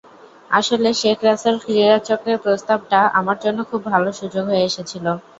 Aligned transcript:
আসলে 0.51 0.89
শেখ 1.01 1.17
রাসেল 1.23 1.55
ক্রীড়াচক্রের 1.63 2.37
প্রস্তাবটা 2.43 2.99
আমার 3.19 3.37
জন্য 3.43 3.59
খুব 3.69 3.81
ভালো 3.91 4.09
সুযোগ 4.19 4.43
হয়ে 4.49 4.67
এসেছিল। 4.69 5.05